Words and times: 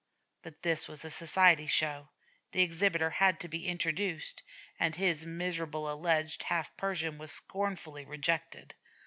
But 0.41 0.63
this 0.63 0.87
was 0.87 1.05
a 1.05 1.11
society 1.11 1.67
show, 1.67 2.09
the 2.53 2.63
exhibitor 2.63 3.11
had 3.11 3.39
to 3.41 3.47
be 3.47 3.67
introduced, 3.67 4.41
and 4.79 4.95
his 4.95 5.27
miserable 5.27 5.91
alleged 5.91 6.41
half 6.41 6.75
Persian 6.75 7.19
was 7.19 7.31
scornfully 7.31 8.03
rejected. 8.05 8.73